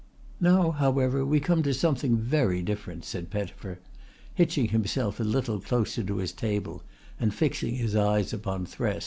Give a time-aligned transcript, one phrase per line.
[0.39, 3.77] "Now, however, we come to something very different," said Pettifer,
[4.33, 6.81] hitching himself a little closer to his table
[7.19, 8.99] and fixing his eyes upon Thresk.